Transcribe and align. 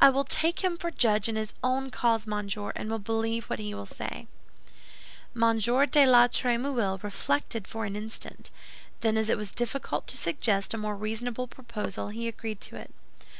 I 0.00 0.10
will 0.10 0.24
take 0.24 0.64
him 0.64 0.76
for 0.76 0.90
judge 0.90 1.28
in 1.28 1.36
his 1.36 1.54
own 1.62 1.92
cause, 1.92 2.26
monsieur, 2.26 2.72
and 2.74 2.90
will 2.90 2.98
believe 2.98 3.44
what 3.44 3.60
he 3.60 3.72
will 3.76 3.86
say." 3.86 4.26
M. 5.40 5.58
de 5.58 6.04
la 6.04 6.26
Trémouille 6.26 7.00
reflected 7.04 7.68
for 7.68 7.84
an 7.84 7.94
instant; 7.94 8.50
then 9.02 9.16
as 9.16 9.28
it 9.28 9.36
was 9.38 9.52
difficult 9.52 10.08
to 10.08 10.16
suggest 10.16 10.74
a 10.74 10.78
more 10.78 10.96
reasonable 10.96 11.46
proposal, 11.46 12.08
he 12.08 12.26
agreed 12.26 12.60
to 12.62 12.74
it. 12.74 12.92